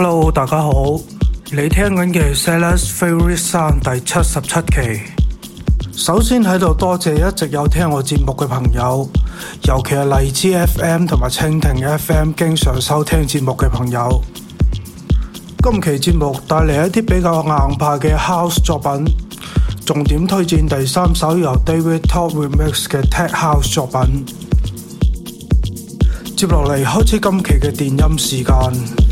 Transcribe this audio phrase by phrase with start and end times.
[0.00, 0.96] Hello，大家好，
[1.50, 5.02] 你听紧嘅《Sellers Favorite Song》第七十七期。
[5.92, 9.08] 首先喺度多谢一直有听我节目嘅朋友，
[9.64, 14.22] 尤其系荔枝 FM 同埋蜻蜓 FM 经常收听节目嘅朋友。
[15.64, 19.04] 今期节目带嚟一啲比较硬派嘅 House 作品，
[19.84, 24.24] 重点推荐第三首由 David Top Remix 嘅 Tech House 作品。
[26.36, 29.07] 接落嚟开始今期嘅电音时间。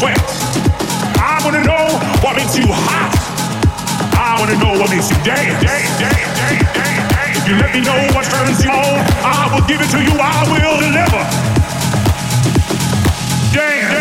[0.00, 0.16] sweat.
[1.20, 1.84] I wanna know
[2.24, 3.12] what makes you hot.
[4.16, 5.60] I wanna know what makes you dance.
[5.60, 7.36] dance, dance, dance, dance, dance.
[7.38, 8.96] If you let me know what turns you on,
[9.36, 10.14] I will give it to you.
[10.16, 11.20] I will deliver.
[13.52, 13.99] Dance.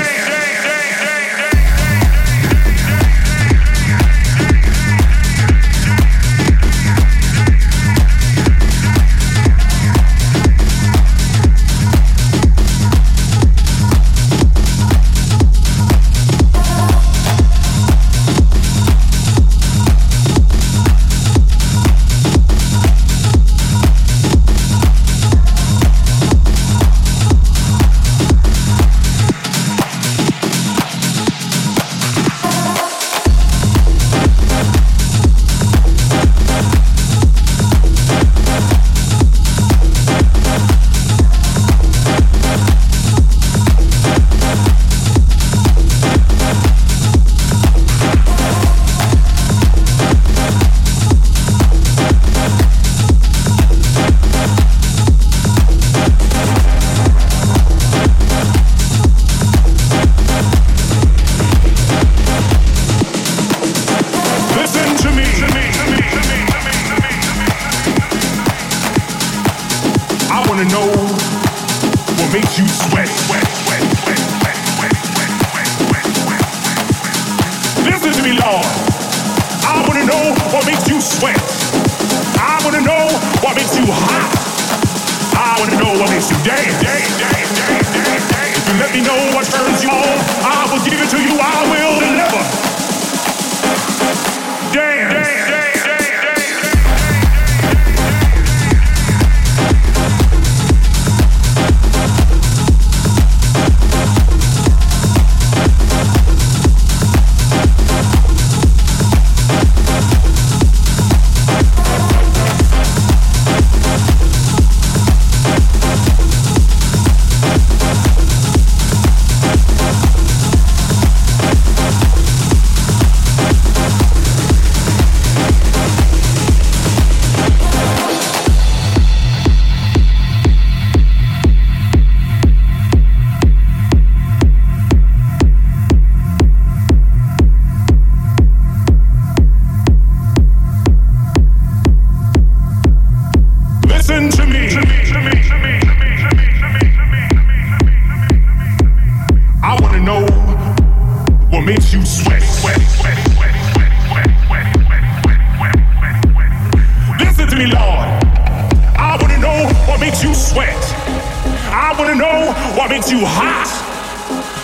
[163.11, 163.65] you hot.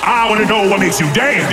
[0.05, 1.49] I want to know what makes you dance.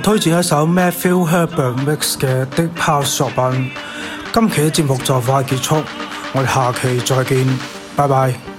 [0.00, 3.70] 推薦一首 Matthew Herbert Mix 嘅 e p o s e 作品。
[4.32, 5.76] 今期嘅節目就快結束，
[6.32, 7.46] 我哋下期再見，
[7.96, 8.55] 拜拜。